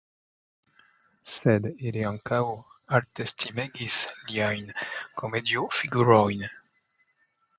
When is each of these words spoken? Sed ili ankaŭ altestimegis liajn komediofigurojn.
Sed 1.33 1.67
ili 1.89 2.01
ankaŭ 2.11 2.39
altestimegis 2.99 3.99
liajn 4.31 4.73
komediofigurojn. 5.23 6.43